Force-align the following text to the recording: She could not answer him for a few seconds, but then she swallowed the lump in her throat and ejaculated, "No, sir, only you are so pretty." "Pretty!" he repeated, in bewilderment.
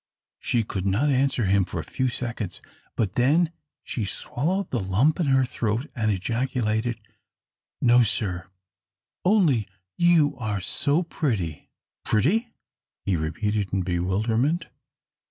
She 0.39 0.63
could 0.63 0.87
not 0.87 1.09
answer 1.11 1.45
him 1.45 1.63
for 1.63 1.79
a 1.79 1.83
few 1.83 2.07
seconds, 2.07 2.59
but 2.95 3.13
then 3.13 3.51
she 3.83 4.03
swallowed 4.03 4.71
the 4.71 4.79
lump 4.79 5.19
in 5.19 5.27
her 5.27 5.43
throat 5.45 5.91
and 5.95 6.09
ejaculated, 6.09 6.99
"No, 7.83 8.01
sir, 8.01 8.47
only 9.23 9.67
you 9.97 10.35
are 10.37 10.59
so 10.59 11.03
pretty." 11.03 11.69
"Pretty!" 12.03 12.49
he 13.05 13.15
repeated, 13.15 13.71
in 13.71 13.83
bewilderment. 13.83 14.65